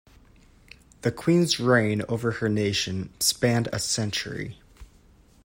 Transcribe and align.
The 1.01 1.11
queen’s 1.11 1.59
reign 1.59 2.01
over 2.09 2.31
her 2.31 2.49
nation 2.49 3.11
spanned 3.19 3.69
a 3.71 3.77
century. 3.77 4.57